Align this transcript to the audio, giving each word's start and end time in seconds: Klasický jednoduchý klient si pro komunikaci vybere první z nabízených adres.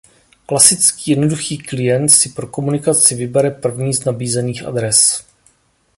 Klasický 0.45 1.11
jednoduchý 1.11 1.57
klient 1.57 2.09
si 2.09 2.29
pro 2.29 2.47
komunikaci 2.47 3.15
vybere 3.15 3.51
první 3.51 3.93
z 3.93 4.05
nabízených 4.05 4.65
adres. 4.65 5.25